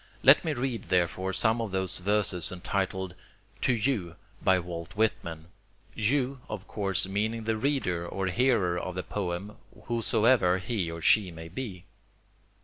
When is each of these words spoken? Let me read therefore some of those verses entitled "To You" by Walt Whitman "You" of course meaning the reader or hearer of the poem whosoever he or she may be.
Let 0.23 0.43
me 0.43 0.53
read 0.53 0.85
therefore 0.85 1.31
some 1.31 1.61
of 1.61 1.69
those 1.71 1.99
verses 1.99 2.51
entitled 2.51 3.13
"To 3.61 3.71
You" 3.71 4.15
by 4.41 4.57
Walt 4.59 4.93
Whitman 4.95 5.45
"You" 5.93 6.39
of 6.49 6.67
course 6.67 7.05
meaning 7.07 7.43
the 7.43 7.55
reader 7.55 8.07
or 8.07 8.25
hearer 8.25 8.79
of 8.79 8.95
the 8.95 9.03
poem 9.03 9.57
whosoever 9.83 10.57
he 10.57 10.89
or 10.89 11.03
she 11.03 11.29
may 11.29 11.49
be. 11.49 11.83